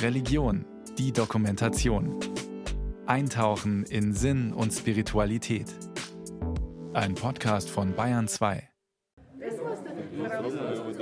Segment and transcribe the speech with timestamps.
[0.00, 0.64] Religion,
[0.98, 2.18] die Dokumentation.
[3.06, 5.66] Eintauchen in Sinn und Spiritualität.
[6.92, 8.68] Ein Podcast von Bayern 2.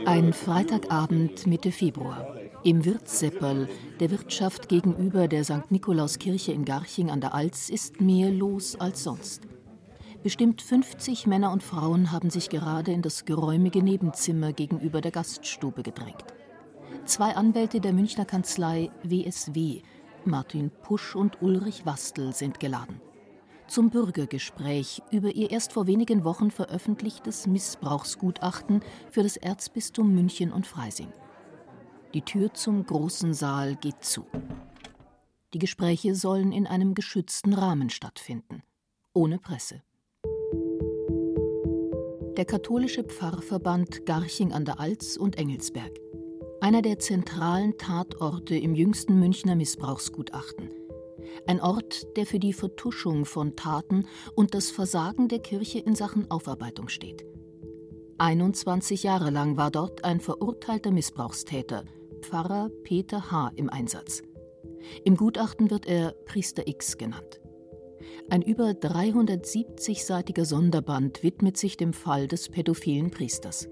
[0.06, 2.34] Ein Freitagabend Mitte Februar.
[2.62, 3.68] Im Wirtssepperl,
[4.00, 5.70] der Wirtschaft gegenüber der St.
[5.70, 9.42] Nikolauskirche in Garching an der Alz, ist mehr los als sonst.
[10.22, 15.82] Bestimmt 50 Männer und Frauen haben sich gerade in das geräumige Nebenzimmer gegenüber der Gaststube
[15.82, 16.24] gedrängt.
[17.04, 19.82] Zwei Anwälte der Münchner Kanzlei WSW,
[20.24, 23.00] Martin Pusch und Ulrich Wastel, sind geladen.
[23.66, 30.66] Zum Bürgergespräch über ihr erst vor wenigen Wochen veröffentlichtes Missbrauchsgutachten für das Erzbistum München und
[30.66, 31.12] Freising.
[32.14, 34.26] Die Tür zum großen Saal geht zu.
[35.54, 38.62] Die Gespräche sollen in einem geschützten Rahmen stattfinden,
[39.14, 39.82] ohne Presse.
[42.36, 45.92] Der katholische Pfarrverband Garching an der Alz und Engelsberg.
[46.62, 50.68] Einer der zentralen Tatorte im jüngsten Münchner Missbrauchsgutachten.
[51.46, 56.30] Ein Ort, der für die Vertuschung von Taten und das Versagen der Kirche in Sachen
[56.30, 57.24] Aufarbeitung steht.
[58.18, 61.84] 21 Jahre lang war dort ein verurteilter Missbrauchstäter,
[62.20, 63.52] Pfarrer Peter H.
[63.56, 64.22] im Einsatz.
[65.04, 67.40] Im Gutachten wird er Priester X genannt.
[68.28, 73.66] Ein über 370-seitiger Sonderband widmet sich dem Fall des pädophilen Priesters.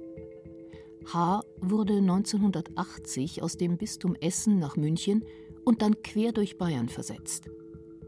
[1.12, 1.42] H.
[1.61, 5.25] wurde 1980 aus dem Bistum Essen nach München
[5.64, 7.48] und dann quer durch Bayern versetzt.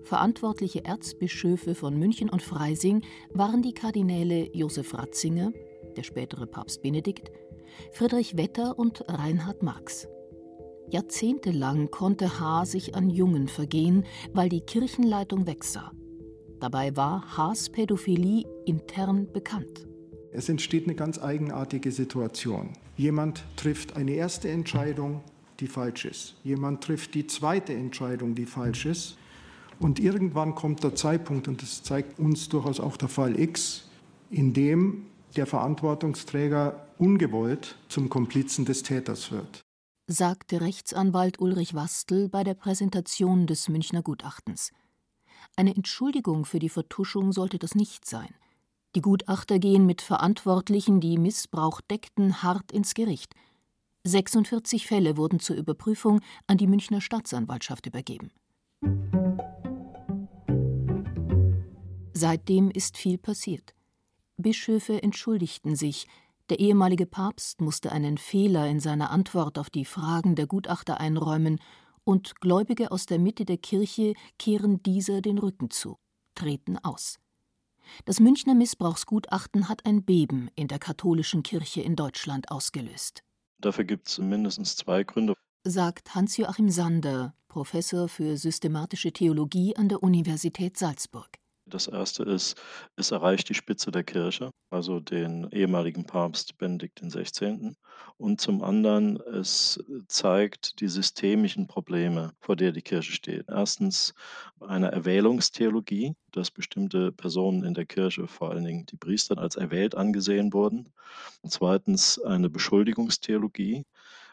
[0.03, 5.53] Verantwortliche Erzbischöfe von München und Freising waren die Kardinäle Josef Ratzinger,
[5.97, 7.31] der spätere Papst Benedikt,
[7.93, 10.07] Friedrich Wetter und Reinhard Marx.
[10.91, 12.67] Jahrzehntelang konnte H.
[12.67, 15.93] sich an Jungen vergehen, weil die Kirchenleitung wegsah.
[16.59, 19.90] Dabei war Haas Pädophilie intern bekannt.
[20.33, 22.71] Es entsteht eine ganz eigenartige Situation.
[22.97, 25.23] Jemand trifft eine erste Entscheidung,
[25.59, 26.37] die falsch ist.
[26.45, 29.17] Jemand trifft die zweite Entscheidung, die falsch ist.
[29.81, 33.89] Und irgendwann kommt der Zeitpunkt, und das zeigt uns durchaus auch der Fall X,
[34.31, 35.07] in dem
[35.37, 39.63] der Verantwortungsträger ungewollt zum Komplizen des Täters wird.
[40.07, 44.73] Sagte Rechtsanwalt Ulrich Wastel bei der Präsentation des Münchner Gutachtens.
[45.57, 48.35] Eine Entschuldigung für die Vertuschung sollte das nicht sein.
[48.97, 53.35] Die Gutachter gehen mit Verantwortlichen, die Missbrauch deckten, hart ins Gericht.
[54.03, 58.33] 46 Fälle wurden zur Überprüfung an die Münchner Staatsanwaltschaft übergeben.
[62.13, 63.75] Seitdem ist viel passiert.
[64.37, 66.09] Bischöfe entschuldigten sich,
[66.49, 71.61] der ehemalige Papst musste einen Fehler in seiner Antwort auf die Fragen der Gutachter einräumen
[72.03, 75.97] und Gläubige aus der Mitte der Kirche kehren dieser den Rücken zu,
[76.35, 77.21] treten aus.
[78.05, 83.23] Das Münchner Missbrauchsgutachten hat ein Beben in der katholischen Kirche in Deutschland ausgelöst.
[83.61, 85.35] Dafür gibt es mindestens zwei Gründe,
[85.65, 91.40] sagt Hans-Joachim Sander, Professor für systematische Theologie an der Universität Salzburg.
[91.71, 92.61] Das erste ist,
[92.97, 97.75] es erreicht die Spitze der Kirche, also den ehemaligen Papst Benedikt XVI.
[98.17, 103.47] Und zum anderen, es zeigt die systemischen Probleme, vor der die Kirche steht.
[103.49, 104.15] Erstens
[104.61, 109.95] eine Erwählungstheologie, dass bestimmte Personen in der Kirche, vor allen Dingen die Priester, als erwählt
[109.95, 110.93] angesehen wurden.
[111.43, 113.85] Und zweitens eine Beschuldigungstheologie,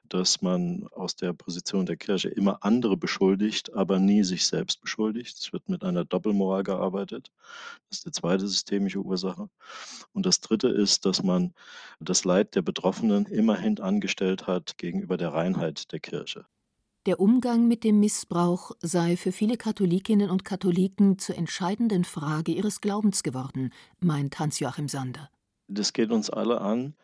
[0.09, 5.37] dass man aus der Position der Kirche immer andere beschuldigt, aber nie sich selbst beschuldigt.
[5.37, 7.31] Es wird mit einer Doppelmoral gearbeitet.
[7.89, 9.49] Das ist die zweite systemische Ursache.
[10.13, 11.53] Und das dritte ist, dass man
[11.99, 16.45] das Leid der Betroffenen immerhin angestellt hat gegenüber der Reinheit der Kirche.
[17.05, 22.81] Der Umgang mit dem Missbrauch sei für viele Katholikinnen und Katholiken zur entscheidenden Frage ihres
[22.81, 25.29] Glaubens geworden, meint Hans-Joachim Sander.
[25.69, 26.95] Das geht uns alle an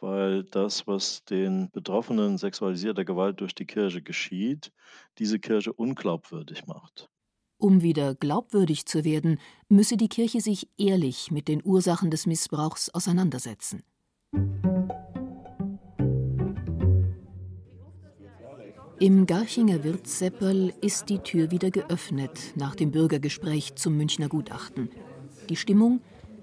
[0.00, 4.72] weil das, was den Betroffenen sexualisierter Gewalt durch die Kirche geschieht,
[5.18, 7.08] diese Kirche unglaubwürdig macht.
[7.58, 9.38] Um wieder glaubwürdig zu werden,
[9.68, 13.82] müsse die Kirche sich ehrlich mit den Ursachen des Missbrauchs auseinandersetzen.
[18.98, 24.90] Im Garchinger Wirtssepperl ist die Tür wieder geöffnet nach dem Bürgergespräch zum Münchner Gutachten.
[25.48, 26.00] Die Stimmung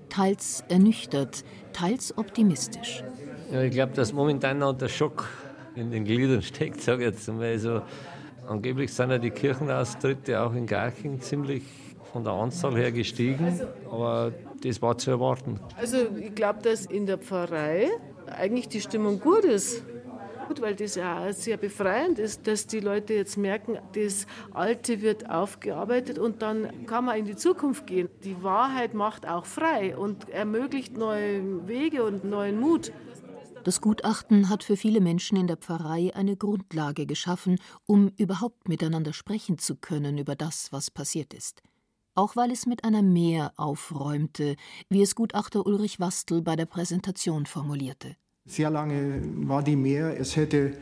[0.09, 1.43] teils ernüchtert,
[1.73, 3.03] teils optimistisch.
[3.51, 5.27] Ja, ich glaube, dass momentan noch der Schock
[5.75, 7.45] in den Gliedern steckt, sage ich jetzt mal.
[7.45, 7.81] Also,
[8.47, 11.63] angeblich sind ja die Kirchenaustritte auch in Garching ziemlich
[12.11, 14.33] von der Anzahl her gestiegen, aber
[14.63, 15.59] das war zu erwarten.
[15.77, 17.89] Also ich glaube, dass in der Pfarrei
[18.25, 19.83] eigentlich die Stimmung gut ist.
[20.47, 25.01] Gut, weil das ja auch sehr befreiend ist, dass die Leute jetzt merken, das Alte
[25.01, 28.07] wird aufgearbeitet und dann kann man in die Zukunft gehen.
[28.23, 32.93] Die Wahrheit macht auch frei und ermöglicht neue Wege und neuen Mut.
[33.67, 39.11] Das Gutachten hat für viele Menschen in der Pfarrei eine Grundlage geschaffen, um überhaupt miteinander
[39.11, 41.63] sprechen zu können über das, was passiert ist.
[42.15, 44.55] Auch weil es mit einer Mehr aufräumte,
[44.87, 48.15] wie es Gutachter Ulrich Wastel bei der Präsentation formulierte.
[48.45, 50.77] Sehr lange war die Mehr, es hätte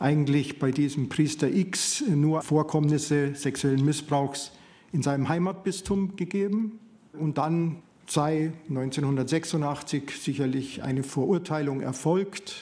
[0.00, 4.50] eigentlich bei diesem Priester X nur Vorkommnisse sexuellen Missbrauchs
[4.90, 6.80] in seinem Heimatbistum gegeben.
[7.12, 12.54] Und dann sei 1986 sicherlich eine Verurteilung erfolgt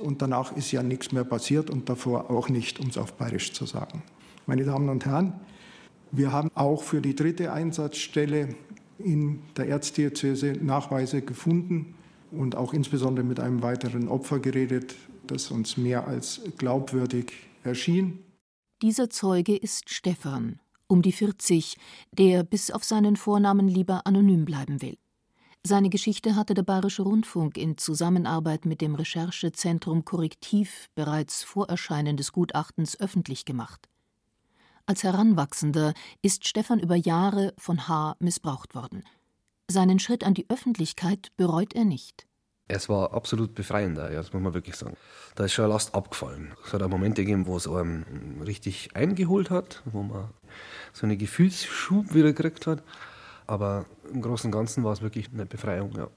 [0.00, 3.52] und danach ist ja nichts mehr passiert und davor auch nicht, um es auf Bayerisch
[3.52, 4.02] zu sagen.
[4.46, 5.34] Meine Damen und Herren,
[6.10, 8.54] wir haben auch für die dritte Einsatzstelle
[8.98, 11.94] in der Erzdiözese Nachweise gefunden
[12.30, 14.94] und auch insbesondere mit einem weiteren Opfer geredet,
[15.26, 17.32] das uns mehr als glaubwürdig
[17.62, 18.18] erschien.
[18.82, 21.76] Dieser Zeuge ist Stefan, um die 40,
[22.12, 24.98] der bis auf seinen Vornamen lieber anonym bleiben will.
[25.64, 32.16] Seine Geschichte hatte der Bayerische Rundfunk in Zusammenarbeit mit dem Recherchezentrum Korrektiv bereits vor Erscheinen
[32.16, 33.88] des Gutachtens öffentlich gemacht.
[34.86, 35.92] Als Heranwachsender
[36.22, 38.16] ist Stefan über Jahre von H.
[38.20, 39.04] missbraucht worden.
[39.70, 42.27] Seinen Schritt an die Öffentlichkeit bereut er nicht.
[42.70, 44.94] Es war absolut befreiend, ja, das muss man wirklich sagen.
[45.34, 46.52] Da ist schon eine Last abgefallen.
[46.66, 50.28] Es hat auch Momente gegeben, wo es einem richtig eingeholt hat, wo man
[50.92, 52.82] so einen Gefühlsschub wieder gekriegt hat.
[53.46, 56.08] Aber im Großen und Ganzen war es wirklich eine Befreiung, ja.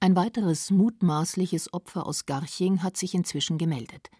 [0.00, 4.10] Ein weiteres mutmaßliches Opfer aus Garching hat sich inzwischen gemeldet.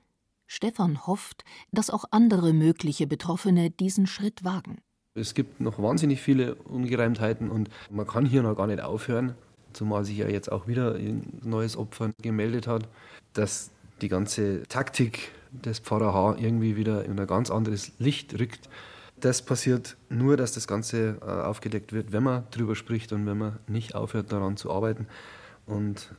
[0.47, 1.43] Stefan hofft,
[1.73, 4.79] dass auch andere mögliche Betroffene diesen Schritt wagen.
[5.15, 9.35] Es gibt noch wahnsinnig viele Ungereimtheiten und man kann hier noch gar nicht aufhören
[9.73, 12.89] zumal sich ja jetzt auch wieder ein neues Opfer gemeldet hat,
[13.33, 13.71] dass
[14.01, 16.37] die ganze Taktik des Pfarrer H.
[16.39, 18.69] irgendwie wieder in ein ganz anderes Licht rückt.
[19.21, 23.39] Das passiert nur, dass das Ganze äh, aufgedeckt wird, wenn man drüber spricht und wenn
[23.39, 25.07] man nicht aufhört, daran zu arbeiten.
[25.67, 26.13] Und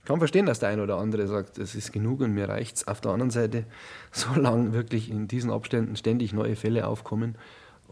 [0.00, 2.76] ich kann verstehen, dass der eine oder andere sagt, es ist genug und mir reicht
[2.76, 2.88] es.
[2.88, 3.64] Auf der anderen Seite,
[4.12, 7.36] solange wirklich in diesen Abständen ständig neue Fälle aufkommen,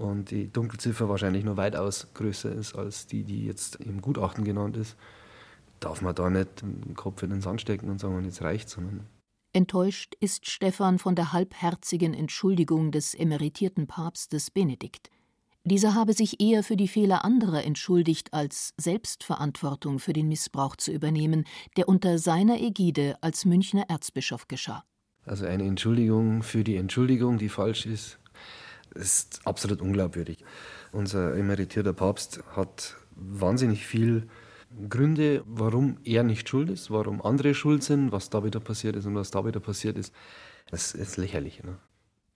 [0.00, 4.76] und die Dunkelziffer wahrscheinlich nur weitaus größer ist als die, die jetzt im Gutachten genannt
[4.76, 4.97] ist,
[5.79, 8.73] darf man da nicht den Kopf in den Sand stecken und sagen, jetzt reicht's.
[8.73, 9.06] Sondern
[9.52, 15.11] Enttäuscht ist Stefan von der halbherzigen Entschuldigung des emeritierten Papstes Benedikt.
[15.64, 20.93] Dieser habe sich eher für die Fehler anderer entschuldigt, als Selbstverantwortung für den Missbrauch zu
[20.93, 21.44] übernehmen,
[21.76, 24.85] der unter seiner Ägide als Münchner Erzbischof geschah.
[25.26, 28.19] Also eine Entschuldigung für die Entschuldigung, die falsch ist,
[28.95, 30.45] ist absolut unglaubwürdig.
[30.93, 34.29] Unser emeritierter Papst hat wahnsinnig viel
[34.89, 39.07] Gründe, warum er nicht schuld ist, warum andere schuld sind, was da wieder passiert ist
[39.07, 40.15] und was da wieder passiert ist.
[40.71, 41.63] Das ist lächerlich.
[41.63, 41.79] Ne?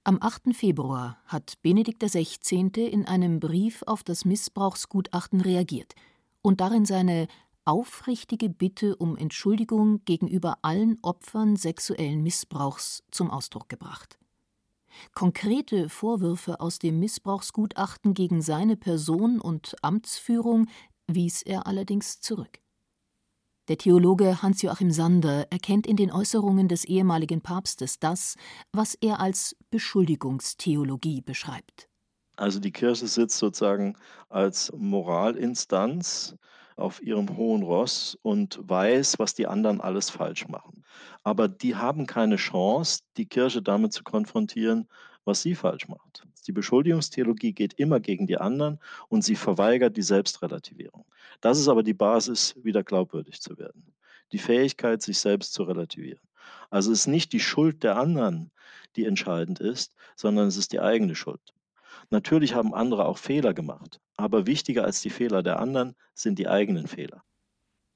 [0.03, 0.55] Am 8.
[0.55, 2.69] Februar hat Benedikt XVI.
[2.91, 5.95] in einem Brief auf das Missbrauchsgutachten reagiert
[6.43, 7.29] und darin seine
[7.65, 14.19] aufrichtige Bitte um Entschuldigung gegenüber allen Opfern sexuellen Missbrauchs zum Ausdruck gebracht.
[15.15, 20.67] Konkrete Vorwürfe aus dem Missbrauchsgutachten gegen seine Person und Amtsführung
[21.07, 22.61] wies er allerdings zurück.
[23.69, 28.37] Der Theologe Hans-Joachim Sander erkennt in den Äußerungen des ehemaligen Papstes das,
[28.73, 31.89] was er als Beschuldigungstheologie beschreibt.
[32.37, 33.97] Also die Kirche sitzt sozusagen
[34.29, 36.37] als Moralinstanz
[36.77, 40.85] auf ihrem hohen Ross und weiß, was die anderen alles falsch machen.
[41.23, 44.89] Aber die haben keine Chance, die Kirche damit zu konfrontieren,
[45.25, 46.27] was sie falsch macht.
[46.47, 51.07] Die Beschuldigungstheologie geht immer gegen die anderen und sie verweigert die Selbstrelativierung.
[51.41, 53.95] Das ist aber die Basis, wieder glaubwürdig zu werden.
[54.33, 56.21] Die Fähigkeit, sich selbst zu relativieren.
[56.71, 58.51] Also es ist nicht die Schuld der anderen,
[58.97, 61.55] die entscheidend ist, sondern es ist die eigene Schuld.
[62.11, 66.49] Natürlich haben andere auch Fehler gemacht, aber wichtiger als die Fehler der anderen sind die
[66.49, 67.23] eigenen Fehler.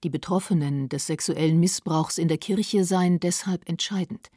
[0.05, 4.31] Die Betroffenen des sexuellen Missbrauchs in der Kirche seien deshalb entscheidend,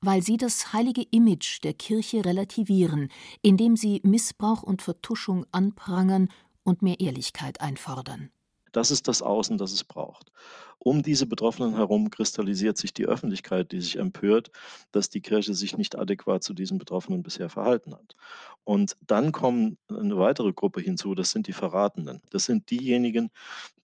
[0.00, 3.08] weil sie das heilige Image der Kirche relativieren,
[3.42, 6.28] indem sie Missbrauch und Vertuschung anprangern
[6.64, 8.30] und mehr Ehrlichkeit einfordern.
[8.72, 10.30] Das ist das Außen, das es braucht.
[10.78, 14.50] Um diese Betroffenen herum kristallisiert sich die Öffentlichkeit, die sich empört,
[14.92, 18.16] dass die Kirche sich nicht adäquat zu diesen Betroffenen bisher verhalten hat.
[18.64, 22.22] Und dann kommt eine weitere Gruppe hinzu, das sind die Verratenen.
[22.30, 23.30] Das sind diejenigen,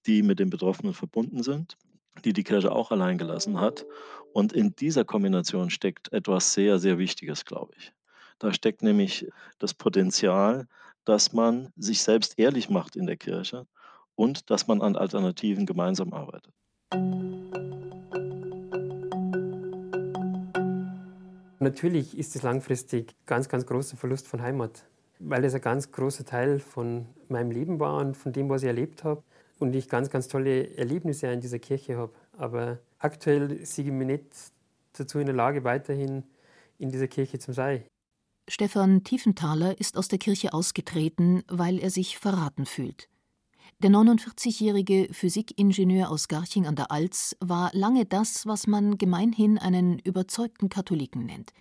[0.06, 1.76] die mit den Betroffenen verbunden sind,
[2.24, 3.84] die die Kirche auch allein gelassen hat.
[4.32, 7.92] Und in dieser Kombination steckt etwas sehr, sehr Wichtiges, glaube ich.
[8.38, 9.28] Da steckt nämlich
[9.58, 10.66] das Potenzial,
[11.04, 13.66] dass man sich selbst ehrlich macht in der Kirche
[14.16, 16.52] und dass man an Alternativen gemeinsam arbeitet.
[21.58, 24.84] Natürlich ist es langfristig ganz, ganz großer Verlust von Heimat,
[25.18, 28.68] weil es ein ganz großer Teil von meinem Leben war und von dem, was ich
[28.68, 29.22] erlebt habe
[29.58, 32.12] und ich ganz, ganz tolle Erlebnisse in dieser Kirche habe.
[32.36, 34.26] Aber aktuell sehe ich mich nicht
[34.92, 36.24] dazu in der Lage, weiterhin
[36.78, 37.84] in dieser Kirche zu sein.
[38.48, 43.08] Stefan Tiefenthaler ist aus der Kirche ausgetreten, weil er sich verraten fühlt.
[43.82, 49.98] Der 49-jährige Physikingenieur aus Garching an der Alz war lange das, was man gemeinhin einen
[49.98, 51.52] überzeugten Katholiken nennt.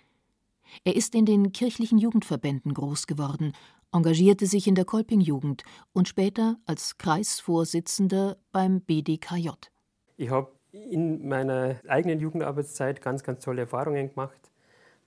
[0.84, 3.52] Er ist in den kirchlichen Jugendverbänden groß geworden,
[3.92, 9.50] engagierte sich in der Kolpingjugend und später als Kreisvorsitzender beim BDKJ.
[10.16, 14.50] Ich habe in meiner eigenen Jugendarbeitszeit ganz, ganz tolle Erfahrungen gemacht.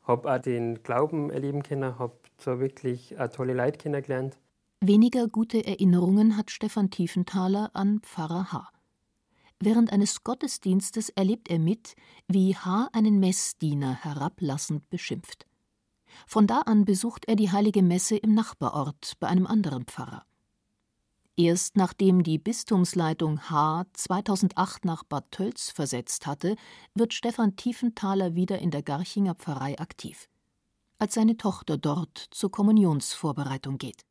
[0.04, 4.38] Habe auch den Glauben erleben können, habe zwar wirklich tolle Leute kennengelernt
[4.82, 8.70] Weniger gute Erinnerungen hat Stefan Tiefenthaler an Pfarrer H.
[9.60, 11.98] Während eines Gottesdienstes erlebt er mit,
[12.30, 12.88] wie H.
[12.94, 15.46] einen Messdiener herablassend beschimpft.
[16.26, 20.24] Von da an besucht er die heilige Messe im Nachbarort bei einem anderen Pfarrer.
[21.36, 23.84] Erst nachdem die Bistumsleitung H.
[23.92, 26.56] 2008 nach Bad Tölz versetzt hatte,
[26.94, 30.30] wird Stefan Tiefenthaler wieder in der Garchinger Pfarrei aktiv.
[31.00, 34.06] Als seine Tochter dort zur Kommunionsvorbereitung geht.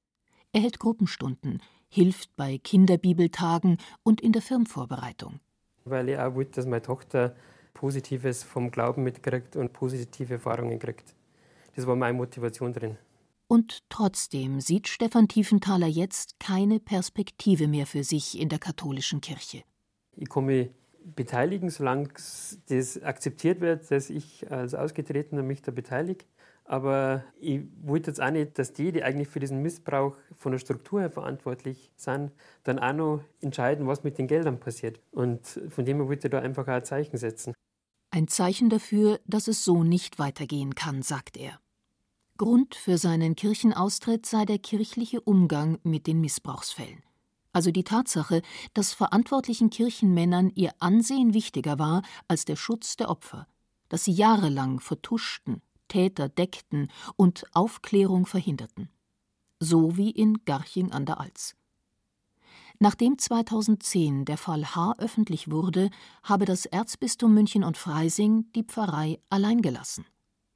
[0.52, 5.40] Er hält Gruppenstunden, hilft bei Kinderbibeltagen und in der Firmenvorbereitung.
[5.84, 7.36] Weil ich auch wollte, dass meine Tochter
[7.74, 11.14] Positives vom Glauben mitkriegt und positive Erfahrungen kriegt.
[11.76, 12.96] Das war meine Motivation drin.
[13.46, 19.62] Und trotzdem sieht Stefan Tiefenthaler jetzt keine Perspektive mehr für sich in der katholischen Kirche.
[20.16, 20.70] Ich kann mich
[21.14, 22.08] beteiligen, solange
[22.68, 26.24] das akzeptiert wird, dass ich als Ausgetretener mich da beteilige.
[26.68, 30.58] Aber ich wollte jetzt auch nicht, dass die, die eigentlich für diesen Missbrauch von der
[30.58, 32.30] Struktur her verantwortlich sind,
[32.62, 35.00] dann auch noch entscheiden, was mit den Geldern passiert.
[35.10, 37.54] Und von dem her wollte ich da einfach auch ein Zeichen setzen.
[38.10, 41.58] Ein Zeichen dafür, dass es so nicht weitergehen kann, sagt er.
[42.36, 47.02] Grund für seinen Kirchenaustritt sei der kirchliche Umgang mit den Missbrauchsfällen.
[47.54, 48.42] Also die Tatsache,
[48.74, 53.46] dass verantwortlichen Kirchenmännern ihr Ansehen wichtiger war als der Schutz der Opfer,
[53.88, 58.88] dass sie jahrelang vertuschten, Täter deckten und Aufklärung verhinderten.
[59.58, 61.56] So wie in Garching an der Alz.
[62.80, 64.94] Nachdem 2010 der Fall H.
[64.98, 65.90] öffentlich wurde,
[66.22, 70.06] habe das Erzbistum München und Freising die Pfarrei allein gelassen.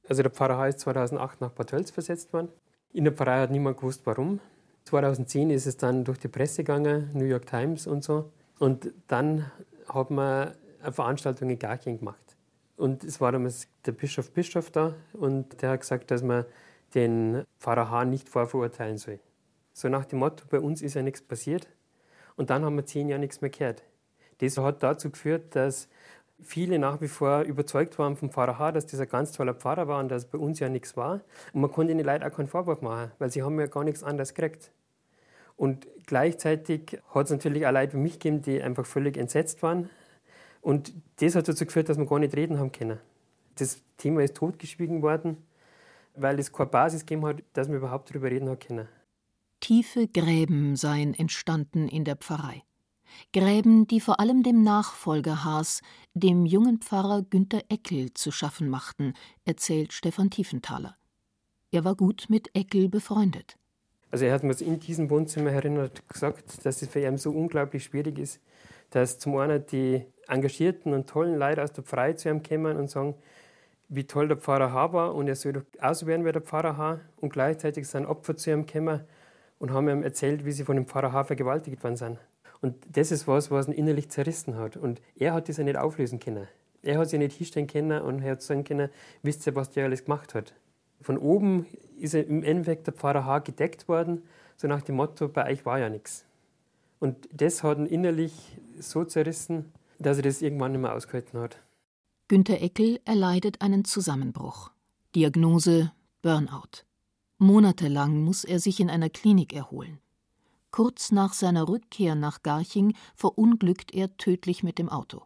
[0.08, 0.66] Also der Pfarrer H.
[0.68, 2.48] ist 2008 nach Bad Tölz versetzt worden.
[2.92, 4.38] In der Pfarrei hat niemand gewusst, warum.
[4.84, 8.30] 2010 ist es dann durch die Presse gegangen, New York Times und so.
[8.58, 9.50] Und dann
[9.88, 12.21] hat man eine Veranstaltung in Garching gemacht.
[12.82, 16.44] Und es war damals der Bischof Bischof da und der hat gesagt, dass man
[16.96, 19.20] den Pfarrer Hahn nicht vorverurteilen soll.
[19.72, 21.68] So nach dem Motto, bei uns ist ja nichts passiert.
[22.34, 23.84] Und dann haben wir zehn Jahre nichts mehr gehört.
[24.38, 25.88] Das hat dazu geführt, dass
[26.42, 30.00] viele nach wie vor überzeugt waren vom Pfarrer H., dass dieser ganz toller Pfarrer war
[30.00, 31.20] und dass bei uns ja nichts war.
[31.52, 34.02] Und man konnte ihnen leider auch keinen Vorwurf machen, weil sie haben ja gar nichts
[34.02, 34.72] anderes gekriegt.
[35.54, 39.88] Und gleichzeitig hat es natürlich auch Leute wie mich gegeben, die einfach völlig entsetzt waren,
[40.62, 42.98] und das hat dazu geführt, dass wir gar nicht reden haben können.
[43.56, 45.36] Das Thema ist totgeschwiegen worden,
[46.14, 48.88] weil es keine Basis gegeben hat, dass wir überhaupt darüber reden haben können.
[49.60, 52.62] Tiefe Gräben seien entstanden in der Pfarrei.
[53.32, 55.82] Gräben, die vor allem dem Nachfolger Haas,
[56.14, 59.14] dem jungen Pfarrer Günter Eckel, zu schaffen machten,
[59.44, 60.96] erzählt Stefan Tiefenthaler.
[61.70, 63.56] Er war gut mit Eckel befreundet.
[64.10, 67.84] Also er hat mir in diesem Wohnzimmer erinnert gesagt, dass es für ihn so unglaublich
[67.84, 68.40] schwierig ist,
[68.92, 72.88] dass zum einen die engagierten und tollen Leute aus der Pfarrei zu ihm kommen und
[72.88, 73.14] sagen,
[73.88, 74.92] wie toll der Pfarrer H.
[74.92, 77.00] war und er soll doch auch werden wie der Pfarrer H.
[77.20, 79.00] Und gleichzeitig sind Opfer zu ihm gekommen
[79.58, 81.24] und haben ihm erzählt, wie sie von dem Pfarrer H.
[81.24, 82.18] vergewaltigt worden sind.
[82.62, 84.76] Und das ist was, was ihn innerlich zerrissen hat.
[84.76, 86.48] Und er hat das ja nicht auflösen können.
[86.82, 88.88] Er hat sich nicht hinstellen können und er hat sagen können,
[89.22, 90.54] wisst ihr, was der alles gemacht hat.
[91.00, 91.66] Von oben
[91.98, 93.40] ist er im Endeffekt der Pfarrer H.
[93.40, 94.22] gedeckt worden,
[94.56, 96.24] so nach dem Motto, bei euch war ja nichts.
[97.02, 98.32] Und das hat ihn innerlich
[98.78, 101.60] so zerrissen, dass er das irgendwann nicht mehr ausgehalten hat.
[102.28, 104.70] Günter Eckel erleidet einen Zusammenbruch.
[105.16, 105.90] Diagnose
[106.22, 106.84] Burnout.
[107.38, 109.98] Monatelang muss er sich in einer Klinik erholen.
[110.70, 115.24] Kurz nach seiner Rückkehr nach Garching verunglückt er tödlich mit dem Auto.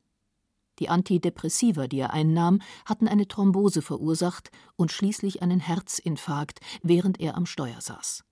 [0.78, 7.36] Die Antidepressiva, die er einnahm, hatten eine Thrombose verursacht und schließlich einen Herzinfarkt, während er
[7.36, 8.24] am Steuer saß.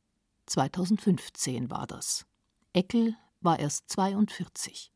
[0.46, 2.24] 2015 war das.
[2.72, 4.90] Eckel war erst 42.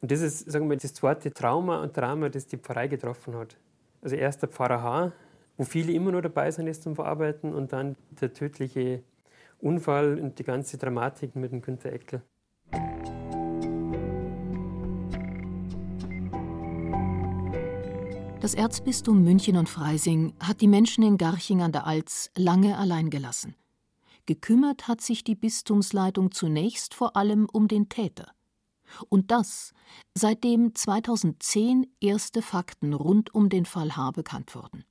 [0.00, 3.56] Und das ist, sagen wir, das zweite Trauma und Drama, das die Pfarrei getroffen hat.
[4.02, 5.12] Also erst der Pfarrer H.,
[5.56, 9.02] wo viele immer noch dabei sind, das zum Verarbeiten, und dann der tödliche
[9.60, 12.22] Unfall und die ganze Dramatik mit dem Günter Eckel.
[18.40, 23.08] Das Erzbistum München und Freising hat die Menschen in Garching an der Alz lange allein
[23.08, 23.54] gelassen.
[24.26, 28.32] Gekümmert hat sich die Bistumsleitung zunächst vor allem um den Täter.
[29.08, 29.72] Und das,
[30.14, 34.12] seitdem 2010 erste Fakten rund um den Fall H.
[34.12, 34.84] bekannt wurden.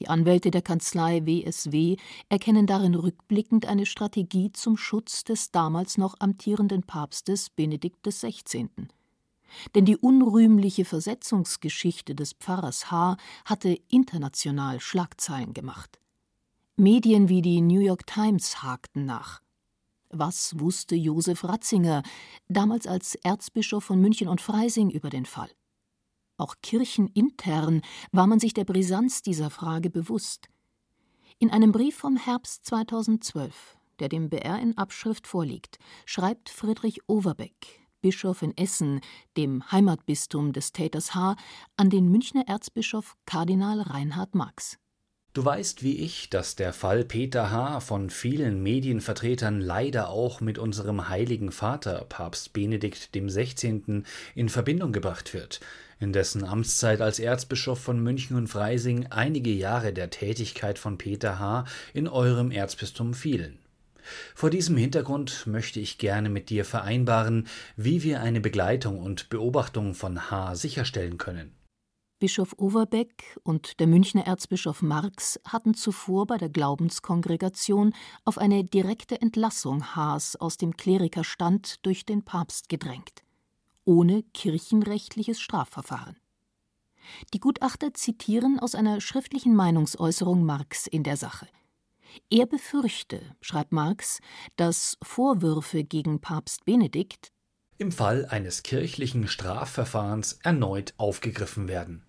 [0.00, 1.96] Die Anwälte der Kanzlei WSW
[2.28, 8.68] erkennen darin rückblickend eine Strategie zum Schutz des damals noch amtierenden Papstes Benedikt XVI.
[9.76, 13.16] Denn die unrühmliche Versetzungsgeschichte des Pfarrers H.
[13.44, 16.00] hatte international Schlagzeilen gemacht.
[16.76, 19.40] Medien wie die New York Times hakten nach.
[20.10, 22.02] Was wusste Josef Ratzinger,
[22.48, 25.50] damals als Erzbischof von München und Freising, über den Fall?
[26.36, 30.48] Auch kirchenintern war man sich der Brisanz dieser Frage bewusst.
[31.38, 37.86] In einem Brief vom Herbst 2012, der dem BR in Abschrift vorliegt, schreibt Friedrich Overbeck,
[38.00, 39.00] Bischof in Essen,
[39.36, 41.36] dem Heimatbistum des Täters H.,
[41.76, 44.80] an den Münchner Erzbischof Kardinal Reinhard Marx.
[45.34, 47.80] Du weißt wie ich, dass der Fall Peter H.
[47.80, 54.04] von vielen Medienvertretern leider auch mit unserem heiligen Vater, Papst Benedikt XVI.,
[54.36, 55.58] in Verbindung gebracht wird,
[55.98, 61.40] in dessen Amtszeit als Erzbischof von München und Freising einige Jahre der Tätigkeit von Peter
[61.40, 61.64] H.
[61.94, 63.58] in eurem Erzbistum fielen.
[64.36, 69.94] Vor diesem Hintergrund möchte ich gerne mit dir vereinbaren, wie wir eine Begleitung und Beobachtung
[69.94, 70.54] von H.
[70.54, 71.63] sicherstellen können.
[72.20, 77.92] Bischof Overbeck und der Münchner Erzbischof Marx hatten zuvor bei der Glaubenskongregation
[78.24, 83.24] auf eine direkte Entlassung Haas aus dem Klerikerstand durch den Papst gedrängt,
[83.84, 86.16] ohne kirchenrechtliches Strafverfahren.
[87.34, 91.48] Die Gutachter zitieren aus einer schriftlichen Meinungsäußerung Marx in der Sache.
[92.30, 94.20] Er befürchte, schreibt Marx,
[94.54, 97.32] dass Vorwürfe gegen Papst Benedikt
[97.78, 102.02] im Fall eines kirchlichen Strafverfahrens erneut aufgegriffen werden.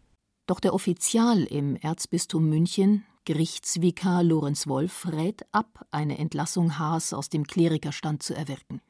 [0.48, 7.29] Doch der Offizial im Erzbistum München, Gerichtsvikar Lorenz Wolf, rät ab, eine Entlassung Haas aus
[7.29, 8.81] dem Klerikerstand zu erwirken.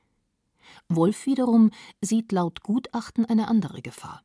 [0.89, 4.24] Wolf wiederum sieht laut Gutachten eine andere Gefahr,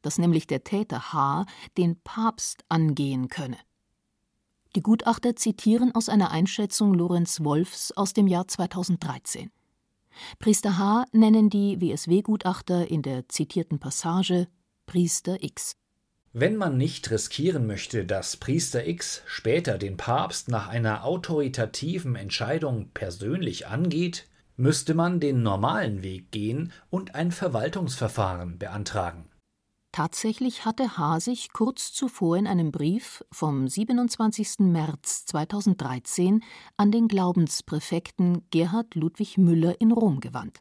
[0.00, 1.44] dass nämlich der Täter H.
[1.76, 3.58] den Papst angehen könne.
[4.74, 9.50] Die Gutachter zitieren aus einer Einschätzung Lorenz Wolfs aus dem Jahr 2013.
[10.38, 11.04] Priester H.
[11.12, 14.48] nennen die WSW-Gutachter in der zitierten Passage
[14.86, 15.76] Priester X.
[16.32, 22.90] Wenn man nicht riskieren möchte, dass Priester X später den Papst nach einer autoritativen Entscheidung
[22.92, 29.26] persönlich angeht, müsste man den normalen Weg gehen und ein Verwaltungsverfahren beantragen.
[29.94, 31.20] Tatsächlich hatte H.
[31.20, 34.58] sich kurz zuvor in einem Brief vom 27.
[34.58, 36.42] März 2013
[36.76, 40.58] an den Glaubenspräfekten Gerhard Ludwig Müller in Rom gewandt.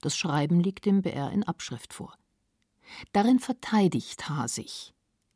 [0.00, 2.16] Das Schreiben liegt dem BR in Abschrift vor.
[3.12, 4.48] Darin verteidigt H.
[4.48, 4.92] sich.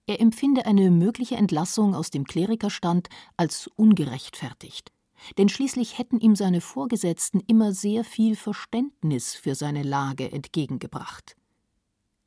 [0.09, 4.91] Er empfinde eine mögliche Entlassung aus dem Klerikerstand als ungerechtfertigt.
[5.39, 11.37] Denn schließlich hätten ihm seine Vorgesetzten immer sehr viel Verständnis für seine Lage entgegengebracht.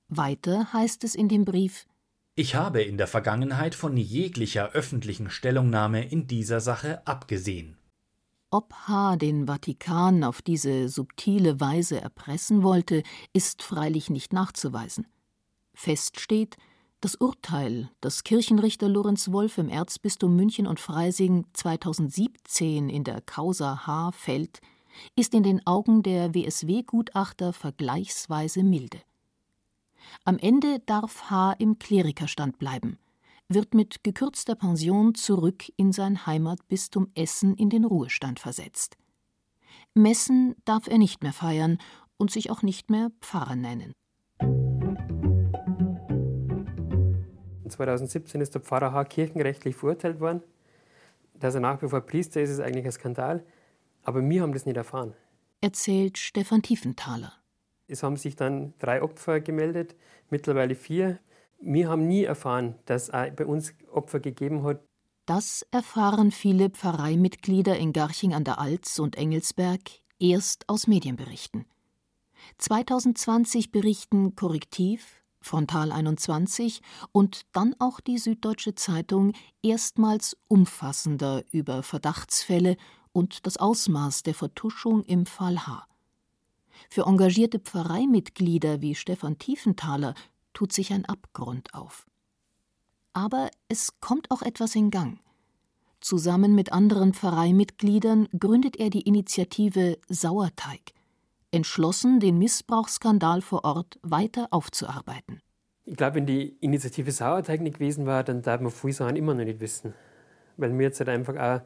[0.08, 1.88] Weiter heißt es in dem Brief
[2.36, 7.78] Ich habe in der Vergangenheit von jeglicher öffentlichen Stellungnahme in dieser Sache abgesehen.
[8.52, 9.16] Ob H.
[9.18, 13.02] den Vatikan auf diese subtile Weise erpressen wollte,
[13.34, 15.08] ist freilich nicht nachzuweisen.
[15.74, 16.56] Fest steht,
[17.02, 23.88] das Urteil, das Kirchenrichter Lorenz Wolf im Erzbistum München und Freising 2017 in der Causa
[23.88, 24.12] H.
[24.12, 24.62] fällt,
[25.16, 29.02] ist in den Augen der WSW-Gutachter vergleichsweise milde.
[30.24, 31.54] Am Ende darf H.
[31.60, 32.98] im Klerikerstand bleiben,
[33.48, 38.98] wird mit gekürzter Pension zurück in sein Heimatbistum Essen in den Ruhestand versetzt.
[39.94, 41.78] Messen darf er nicht mehr feiern
[42.18, 43.94] und sich auch nicht mehr Pfarrer nennen.
[47.70, 49.06] 2017 ist der Pfarrer H.
[49.06, 50.42] kirchenrechtlich verurteilt worden.
[51.34, 53.46] Dass er nach wie vor Priester ist, ist eigentlich ein Skandal.
[54.04, 55.14] Aber wir haben das nicht erfahren.
[55.62, 57.34] Erzählt Stefan Tiefenthaler.
[57.88, 59.96] Es haben sich dann drei Opfer gemeldet,
[60.30, 61.20] mittlerweile vier.
[61.60, 64.82] Wir haben nie erfahren, dass es bei uns Opfer gegeben hat.
[65.26, 69.82] Das erfahren viele Pfarreimitglieder in Garching an der Alz und Engelsberg
[70.20, 71.66] erst aus Medienberichten.
[72.60, 82.78] 2020 berichten Korrektiv, Frontal 21 und dann auch die Süddeutsche Zeitung erstmals umfassender über Verdachtsfälle
[83.12, 85.88] und das Ausmaß der Vertuschung im Fall H.
[86.90, 90.14] Für engagierte Pfarreimitglieder wie Stefan Tiefenthaler
[90.54, 92.06] tut sich ein Abgrund auf.
[93.14, 95.20] Aber es kommt auch etwas in Gang.
[96.02, 100.82] Zusammen mit anderen Pfarreimitgliedern gründet er die Initiative Sauerteig–
[101.56, 105.42] entschlossen, den Missbrauchsskandal vor Ort weiter aufzuarbeiten.
[105.86, 109.34] Ich glaube, wenn die Initiative Sauerteig nicht gewesen war, dann darf man viele Sachen immer
[109.34, 109.94] noch nicht wissen.
[110.58, 111.62] Weil wir jetzt halt einfach auch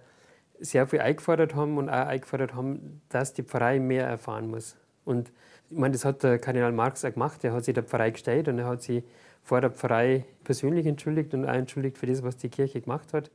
[0.60, 4.76] sehr viel eingefordert haben und auch eingefordert haben, dass die Pfarrei mehr erfahren muss.
[5.10, 5.32] Und
[5.72, 7.44] Ich meine, das hat der Kardinal Marx auch gemacht.
[7.44, 9.04] Er hat sich der Pfarrei gestellt und er hat sich
[9.44, 13.32] vor der Pfarrei persönlich entschuldigt und auch entschuldigt für das, was die Kirche gemacht hat.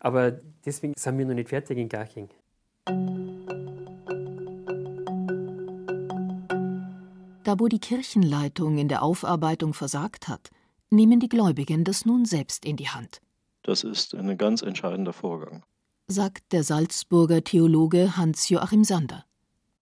[0.00, 0.32] Aber
[0.64, 2.28] deswegen sind wir noch nicht fertig in Garching.
[7.44, 10.50] Da wo die Kirchenleitung in der Aufarbeitung versagt hat,
[10.90, 13.20] nehmen die Gläubigen das nun selbst in die Hand.
[13.62, 15.64] Das ist ein ganz entscheidender Vorgang,
[16.08, 19.24] sagt der Salzburger Theologe Hans-Joachim Sander.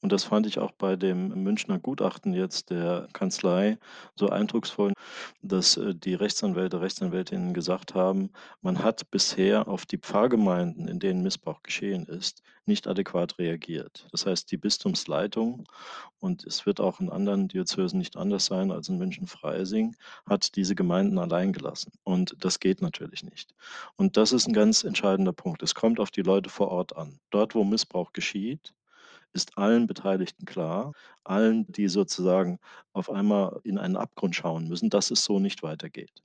[0.04, 3.78] Und das fand ich auch bei dem Münchner Gutachten jetzt der Kanzlei
[4.16, 4.92] so eindrucksvoll,
[5.40, 8.28] dass äh, die Rechtsanwälte, Rechtsanwältinnen gesagt haben,
[8.60, 14.06] man hat bisher auf die Pfarrgemeinden, in denen Missbrauch geschehen ist, nicht adäquat reagiert.
[14.12, 15.64] Das heißt, die Bistumsleitung,
[16.20, 20.74] und es wird auch in anderen Diözesen nicht anders sein als in München-Freising, hat diese
[20.74, 21.92] Gemeinden allein gelassen.
[22.02, 23.54] Und das geht natürlich nicht.
[23.96, 25.62] Und das ist ein ganz entscheidender Punkt.
[25.62, 27.20] Es kommt auf die Leute vor Ort an.
[27.30, 28.74] Dort, wo Missbrauch geschieht,
[29.34, 30.92] ist allen Beteiligten klar,
[31.24, 32.58] allen, die sozusagen
[32.92, 36.22] auf einmal in einen Abgrund schauen müssen, dass es so nicht weitergeht.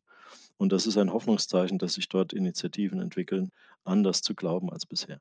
[0.57, 3.51] Und das ist ein Hoffnungszeichen, dass sich dort Initiativen entwickeln,
[3.83, 5.19] anders zu glauben als bisher.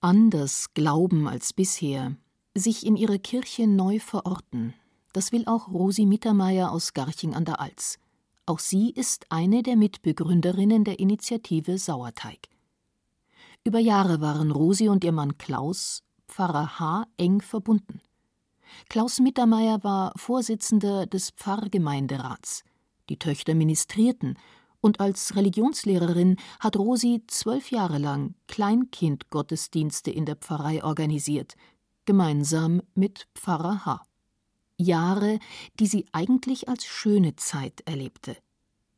[0.00, 2.16] Anders glauben als bisher,
[2.54, 4.74] sich in ihre Kirche neu verorten,
[5.12, 7.98] das will auch Rosi Mittermeier aus Garching an der Alz.
[8.46, 12.48] Auch sie ist eine der Mitbegründerinnen der Initiative Sauerteig.
[13.64, 17.06] Über Jahre waren Rosi und ihr Mann Klaus Pfarrer H.
[17.16, 18.00] eng verbunden.
[18.88, 22.62] Klaus Mittermeier war Vorsitzender des Pfarrgemeinderats.
[23.08, 24.38] Die Töchter ministrierten,
[24.80, 31.56] und als Religionslehrerin hat Rosi zwölf Jahre lang Kleinkindgottesdienste in der Pfarrei organisiert,
[32.06, 34.02] gemeinsam mit Pfarrer H.
[34.78, 35.38] Jahre,
[35.78, 38.36] die sie eigentlich als schöne Zeit erlebte.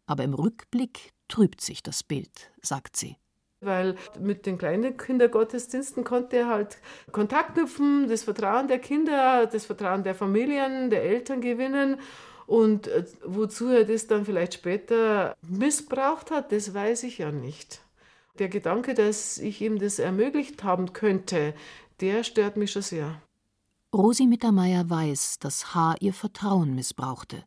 [0.07, 3.16] Aber im Rückblick trübt sich das Bild, sagt sie
[3.62, 6.79] weil mit den kleinen Kindergottesdiensten konnte er halt
[7.12, 11.98] Kontakt knüpfen, das Vertrauen der Kinder, das Vertrauen der Familien, der Eltern gewinnen.
[12.46, 17.81] Und äh, wozu er das dann vielleicht später missbraucht hat, das weiß ich ja nicht.
[18.38, 21.55] Der Gedanke, dass ich ihm das ermöglicht haben könnte,
[22.01, 23.22] der stört mich schon sehr.
[23.94, 25.96] Rosi Mittermeier weiß, dass H.
[26.01, 27.44] ihr Vertrauen missbrauchte.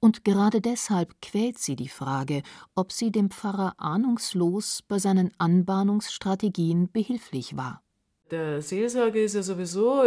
[0.00, 2.42] Und gerade deshalb quält sie die Frage,
[2.74, 7.82] ob sie dem Pfarrer ahnungslos bei seinen Anbahnungsstrategien behilflich war.
[8.30, 10.02] Der Seelsorger ist ja sowieso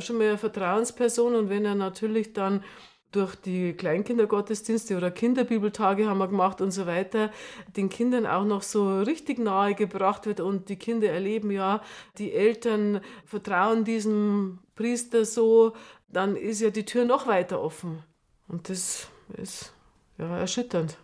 [0.00, 2.64] schon mal eine Vertrauensperson und wenn er natürlich dann
[3.12, 7.30] durch die Kleinkindergottesdienste oder Kinderbibeltage haben wir gemacht und so weiter,
[7.76, 11.82] den Kindern auch noch so richtig nahe gebracht wird und die Kinder erleben ja,
[12.18, 15.72] die Eltern vertrauen diesem Priester so,
[16.08, 18.02] dann ist ja die Tür noch weiter offen.
[18.48, 19.74] Und das ist
[20.18, 20.98] ja erschütternd.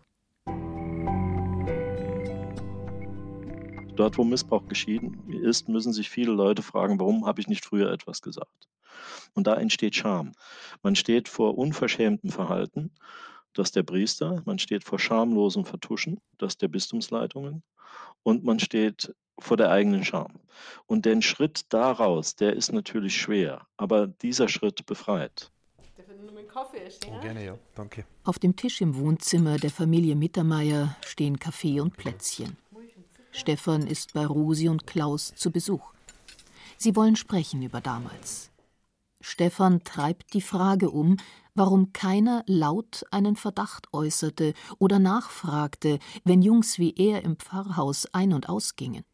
[3.95, 7.93] Dort, wo Missbrauch geschieden ist, müssen sich viele Leute fragen, warum habe ich nicht früher
[7.93, 8.69] etwas gesagt?
[9.35, 10.33] Und da entsteht Scham.
[10.83, 12.91] Man steht vor unverschämtem Verhalten,
[13.53, 17.63] das der Priester, man steht vor schamlosem Vertuschen, das der Bistumsleitungen,
[18.23, 20.41] und man steht vor der eigenen Scham.
[20.87, 25.51] Und den Schritt daraus, der ist natürlich schwer, aber dieser Schritt befreit.
[26.53, 27.59] Kaffee Oh, gerne, ja.
[27.75, 28.05] Danke.
[28.25, 32.57] Auf dem Tisch im Wohnzimmer der Familie Mittermeier stehen Kaffee und Plätzchen.
[33.31, 35.93] Stefan ist bei Rosi und Klaus zu Besuch.
[36.77, 38.51] Sie wollen sprechen über damals.
[39.23, 41.17] Stefan treibt die Frage um,
[41.55, 48.35] warum keiner laut einen Verdacht äußerte oder nachfragte, wenn Jungs wie er im Pfarrhaus ein-
[48.35, 49.05] und ausgingen.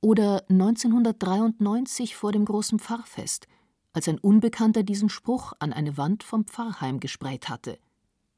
[0.00, 3.48] Oder 1993 vor dem großen Pfarrfest,
[3.94, 7.78] als ein Unbekannter diesen Spruch an eine Wand vom Pfarrheim gesprayt hatte.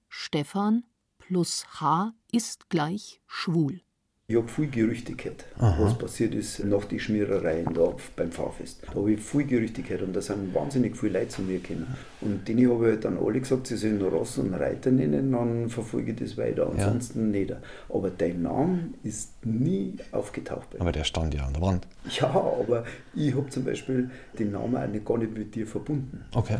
[0.08, 0.84] Stefan
[1.18, 3.80] plus H ist gleich schwul.
[4.28, 5.76] Ich habe viel Gerüchte gehört, Aha.
[5.78, 8.82] was passiert ist nach den Schmierereien da beim Fahrfest.
[8.84, 11.86] Da habe ich viel Gerüchte gehört und da sind wahnsinnig viele Leute zu mir gekommen.
[12.20, 16.10] Und denen habe ich dann alle gesagt, sie sollen Ross und Reiter nennen, dann verfolge
[16.10, 17.40] ich das weiter, ansonsten ja.
[17.40, 17.54] nicht.
[17.88, 20.74] Aber dein Name ist nie aufgetaucht.
[20.76, 21.86] aber der stand ja an der Wand.
[22.10, 22.84] Ja, aber
[23.14, 26.24] ich habe zum Beispiel den Namen auch gar nicht mit dir verbunden.
[26.34, 26.58] Okay.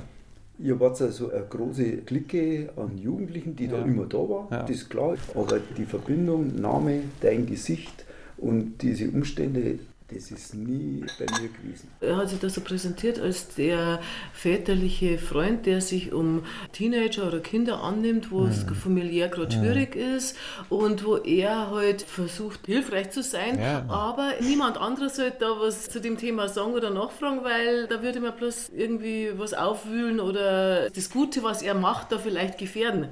[0.59, 3.73] Ihr wart also eine große Clique an Jugendlichen, die ja.
[3.73, 4.63] da immer da war, ja.
[4.63, 5.17] das ist klar.
[5.35, 8.07] Aber die Verbindung, Name, dein Gesicht
[8.39, 11.89] und diese Umstände, das ist nie bei mir gewesen.
[12.01, 14.01] Er hat sich da so präsentiert als der
[14.33, 18.51] väterliche Freund, der sich um Teenager oder Kinder annimmt, wo mhm.
[18.51, 19.61] es familiär gerade mhm.
[19.61, 20.37] schwierig ist
[20.69, 23.59] und wo er halt versucht, hilfreich zu sein.
[23.59, 23.85] Ja.
[23.89, 28.21] Aber niemand anderes sollte da was zu dem Thema sagen oder nachfragen, weil da würde
[28.21, 33.09] man bloß irgendwie was aufwühlen oder das Gute, was er macht, da vielleicht gefährden.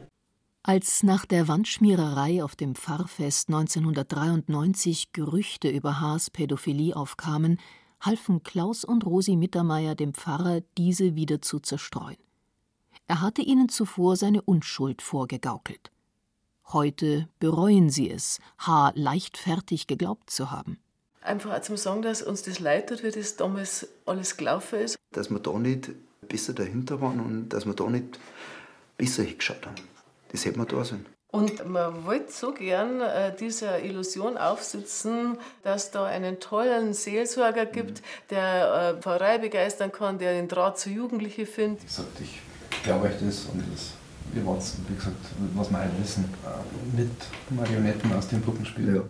[0.66, 7.60] Als nach der Wandschmiererei auf dem Pfarrfest 1993 Gerüchte über Haas Pädophilie aufkamen,
[8.00, 12.16] halfen Klaus und Rosi Mittermeier dem Pfarrer, diese wieder zu zerstreuen.
[13.06, 15.90] Er hatte ihnen zuvor seine Unschuld vorgegaukelt.
[16.72, 18.92] Heute bereuen sie es, H.
[18.94, 20.78] leichtfertig geglaubt zu haben.
[21.20, 24.96] Einfach auch zum Sagen, dass uns das leid tut, wie das damals alles gelaufen ist.
[25.12, 25.90] Dass wir da nicht
[26.26, 28.18] besser dahinter waren und dass wir da nicht
[28.96, 29.94] besser hingeschaut haben.
[30.34, 31.06] Das hätte man da sein.
[31.30, 38.02] Und man wollte so gern äh, dieser Illusion aufsitzen, dass da einen tollen Seelsorger gibt,
[38.30, 41.84] der äh, Pfarrei begeistern kann, der den Draht zu Jugendlichen findet.
[41.84, 42.40] Ich sagte, ich
[42.82, 43.92] glaube euch das und das,
[44.34, 45.14] ihr wart wie gesagt,
[45.54, 47.10] was wir alle wissen, äh, mit
[47.50, 48.96] Marionetten aus dem Puppenspiel.
[48.96, 49.02] Ja.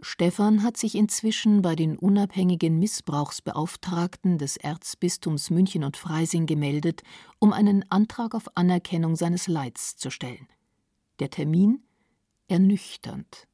[0.00, 7.02] Stefan hat sich inzwischen bei den unabhängigen Missbrauchsbeauftragten des Erzbistums München und Freising gemeldet,
[7.40, 10.46] um einen Antrag auf Anerkennung seines Leids zu stellen.
[11.18, 11.82] Der Termin
[12.46, 13.48] ernüchternd.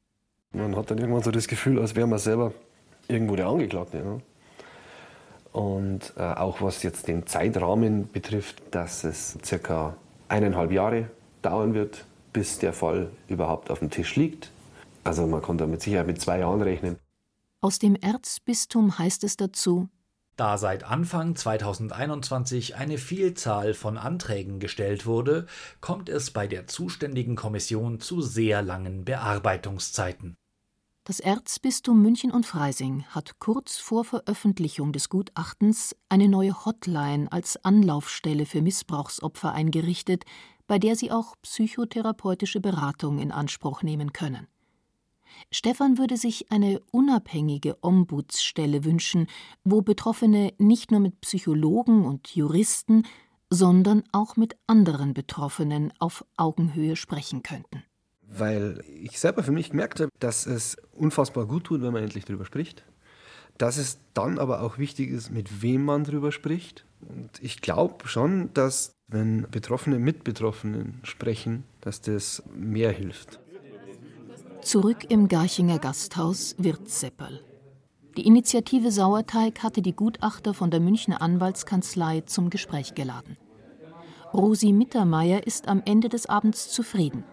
[0.51, 2.53] Man hat dann irgendwann so das Gefühl, als wäre man selber
[3.07, 3.97] irgendwo der Angeklagte.
[3.97, 4.17] Ja.
[5.59, 11.09] Und äh, auch was jetzt den Zeitrahmen betrifft, dass es circa eineinhalb Jahre
[11.41, 14.51] dauern wird, bis der Fall überhaupt auf dem Tisch liegt.
[15.05, 16.97] Also man kann da mit Sicherheit mit zwei Jahren rechnen.
[17.61, 19.87] Aus dem Erzbistum heißt es dazu,
[20.35, 25.45] da seit Anfang 2021 eine Vielzahl von Anträgen gestellt wurde,
[25.79, 30.35] kommt es bei der zuständigen Kommission zu sehr langen Bearbeitungszeiten.
[31.05, 37.63] Das Erzbistum München und Freising hat kurz vor Veröffentlichung des Gutachtens eine neue Hotline als
[37.63, 40.25] Anlaufstelle für Missbrauchsopfer eingerichtet,
[40.67, 44.47] bei der sie auch psychotherapeutische Beratung in Anspruch nehmen können.
[45.51, 49.27] Stefan würde sich eine unabhängige Ombudsstelle wünschen,
[49.63, 53.03] wo Betroffene nicht nur mit Psychologen und Juristen,
[53.49, 57.83] sondern auch mit anderen Betroffenen auf Augenhöhe sprechen könnten.
[58.21, 62.25] Weil ich selber für mich gemerkt habe, dass es unfassbar gut tut, wenn man endlich
[62.25, 62.83] darüber spricht.
[63.57, 66.85] Dass es dann aber auch wichtig ist, mit wem man darüber spricht.
[67.07, 73.39] Und ich glaube schon, dass wenn Betroffene mit Betroffenen sprechen, dass das mehr hilft.
[74.65, 77.39] Zurück im Garchinger Gasthaus wird Seppel.
[78.17, 83.37] Die Initiative Sauerteig hatte die Gutachter von der Münchner Anwaltskanzlei zum Gespräch geladen.
[84.33, 87.23] Rosi Mittermeier ist am Ende des Abends zufrieden.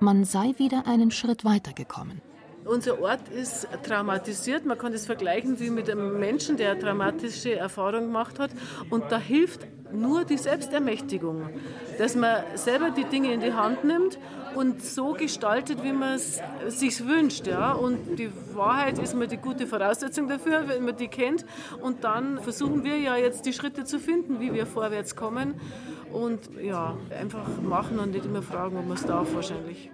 [0.00, 2.20] Man sei wieder einen Schritt weitergekommen.
[2.66, 4.64] Unser Ort ist traumatisiert.
[4.66, 8.50] Man kann das vergleichen wie mit einem Menschen, der traumatische Erfahrungen gemacht hat.
[8.90, 11.48] Und da hilft nur die Selbstermächtigung,
[11.98, 14.18] dass man selber die Dinge in die Hand nimmt
[14.56, 17.46] und so gestaltet, wie man es sich wünscht.
[17.46, 17.72] Ja?
[17.72, 21.44] Und die Wahrheit ist immer die gute Voraussetzung dafür, wenn man die kennt.
[21.80, 25.60] Und dann versuchen wir ja jetzt die Schritte zu finden, wie wir vorwärts kommen.
[26.12, 29.90] Und ja, einfach machen und nicht immer fragen, ob man es darf wahrscheinlich.